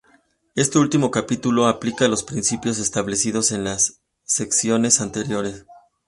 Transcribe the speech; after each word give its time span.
Este 0.55 0.79
último 0.79 1.11
capítulo 1.11 1.67
aplica 1.67 2.07
los 2.07 2.23
principios 2.23 2.79
establecidos 2.79 3.51
en 3.51 3.63
las 3.63 4.01
secciones 4.23 4.99
anteriores. 4.99 5.67